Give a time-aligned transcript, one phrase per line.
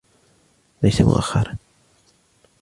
[0.83, 1.55] ليس مؤخرا